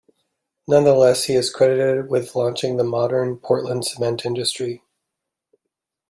Nonetheless, 0.67 1.25
he 1.25 1.35
is 1.35 1.51
credited 1.51 2.09
with 2.09 2.33
launching 2.35 2.75
the 2.77 2.83
"modern" 2.83 3.37
Portland 3.37 3.85
cement 3.85 4.25
industry. 4.25 4.81